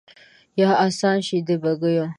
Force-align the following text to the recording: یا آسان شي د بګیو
یا 0.59 0.69
آسان 0.87 1.17
شي 1.27 1.37
د 1.47 1.49
بګیو 1.63 2.05